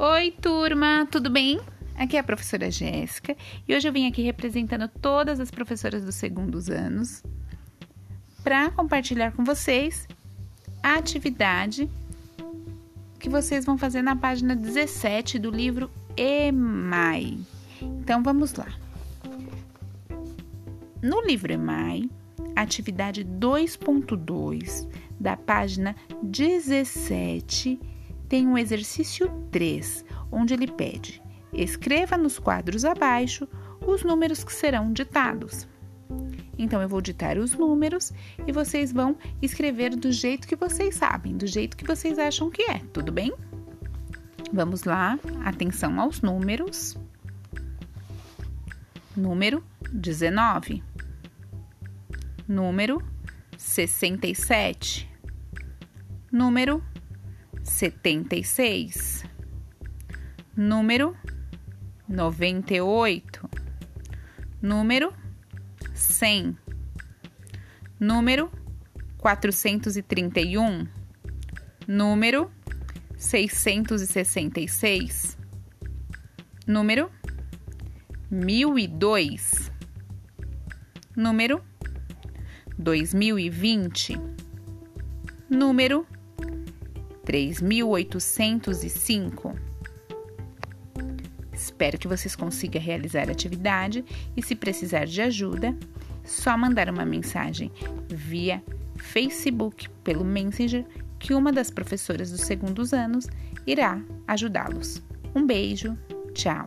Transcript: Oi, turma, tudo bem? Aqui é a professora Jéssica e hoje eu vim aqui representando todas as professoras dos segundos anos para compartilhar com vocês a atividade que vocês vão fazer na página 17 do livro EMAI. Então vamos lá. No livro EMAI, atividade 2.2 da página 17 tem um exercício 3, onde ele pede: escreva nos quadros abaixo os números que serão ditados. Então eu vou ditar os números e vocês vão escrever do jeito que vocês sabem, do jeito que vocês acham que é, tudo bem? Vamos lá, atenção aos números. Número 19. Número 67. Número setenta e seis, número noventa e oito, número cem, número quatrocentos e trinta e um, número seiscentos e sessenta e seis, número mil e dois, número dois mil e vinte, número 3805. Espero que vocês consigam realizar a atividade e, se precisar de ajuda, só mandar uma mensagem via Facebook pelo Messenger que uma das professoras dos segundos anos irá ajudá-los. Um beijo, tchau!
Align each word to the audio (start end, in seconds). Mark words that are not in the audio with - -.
Oi, 0.00 0.30
turma, 0.30 1.08
tudo 1.10 1.28
bem? 1.28 1.58
Aqui 1.96 2.16
é 2.16 2.20
a 2.20 2.22
professora 2.22 2.70
Jéssica 2.70 3.36
e 3.66 3.74
hoje 3.74 3.88
eu 3.88 3.92
vim 3.92 4.06
aqui 4.06 4.22
representando 4.22 4.86
todas 4.86 5.40
as 5.40 5.50
professoras 5.50 6.04
dos 6.04 6.14
segundos 6.14 6.70
anos 6.70 7.20
para 8.44 8.70
compartilhar 8.70 9.32
com 9.32 9.42
vocês 9.42 10.06
a 10.80 10.94
atividade 10.94 11.90
que 13.18 13.28
vocês 13.28 13.64
vão 13.64 13.76
fazer 13.76 14.00
na 14.00 14.14
página 14.14 14.54
17 14.54 15.36
do 15.36 15.50
livro 15.50 15.90
EMAI. 16.16 17.36
Então 17.82 18.22
vamos 18.22 18.54
lá. 18.54 18.68
No 21.02 21.26
livro 21.26 21.52
EMAI, 21.52 22.08
atividade 22.54 23.24
2.2 23.24 24.88
da 25.18 25.36
página 25.36 25.96
17 26.22 27.97
tem 28.28 28.46
um 28.46 28.58
exercício 28.58 29.28
3, 29.50 30.04
onde 30.30 30.54
ele 30.54 30.66
pede: 30.66 31.22
escreva 31.52 32.16
nos 32.16 32.38
quadros 32.38 32.84
abaixo 32.84 33.48
os 33.86 34.02
números 34.02 34.44
que 34.44 34.52
serão 34.52 34.92
ditados. 34.92 35.66
Então 36.58 36.82
eu 36.82 36.88
vou 36.88 37.00
ditar 37.00 37.38
os 37.38 37.52
números 37.52 38.12
e 38.46 38.52
vocês 38.52 38.92
vão 38.92 39.16
escrever 39.40 39.94
do 39.94 40.10
jeito 40.10 40.48
que 40.48 40.56
vocês 40.56 40.96
sabem, 40.96 41.36
do 41.36 41.46
jeito 41.46 41.76
que 41.76 41.86
vocês 41.86 42.18
acham 42.18 42.50
que 42.50 42.62
é, 42.62 42.78
tudo 42.92 43.12
bem? 43.12 43.32
Vamos 44.52 44.84
lá, 44.84 45.18
atenção 45.44 46.00
aos 46.00 46.20
números. 46.20 46.96
Número 49.16 49.62
19. 49.92 50.82
Número 52.46 53.02
67. 53.56 55.08
Número 56.32 56.82
setenta 57.78 58.34
e 58.34 58.42
seis, 58.42 59.24
número 60.56 61.16
noventa 62.08 62.74
e 62.74 62.80
oito, 62.80 63.48
número 64.60 65.14
cem, 65.94 66.58
número 68.00 68.50
quatrocentos 69.16 69.96
e 69.96 70.02
trinta 70.02 70.40
e 70.40 70.58
um, 70.58 70.88
número 71.86 72.50
seiscentos 73.16 74.02
e 74.02 74.08
sessenta 74.08 74.58
e 74.58 74.66
seis, 74.66 75.38
número 76.66 77.12
mil 78.28 78.76
e 78.76 78.88
dois, 78.88 79.70
número 81.14 81.62
dois 82.76 83.14
mil 83.14 83.38
e 83.38 83.48
vinte, 83.48 84.20
número 85.48 86.04
3805. 87.28 89.54
Espero 91.52 91.98
que 91.98 92.08
vocês 92.08 92.34
consigam 92.34 92.80
realizar 92.80 93.28
a 93.28 93.32
atividade 93.32 94.02
e, 94.34 94.42
se 94.42 94.54
precisar 94.54 95.04
de 95.04 95.20
ajuda, 95.20 95.76
só 96.24 96.56
mandar 96.56 96.88
uma 96.88 97.04
mensagem 97.04 97.70
via 98.08 98.62
Facebook 98.96 99.90
pelo 100.02 100.24
Messenger 100.24 100.86
que 101.18 101.34
uma 101.34 101.52
das 101.52 101.70
professoras 101.70 102.30
dos 102.30 102.40
segundos 102.40 102.94
anos 102.94 103.26
irá 103.66 104.00
ajudá-los. 104.26 105.02
Um 105.34 105.46
beijo, 105.46 105.98
tchau! 106.32 106.66